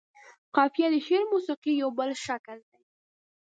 [0.55, 2.79] قافيه د شعر موسيقۍ يو بل شکل دى.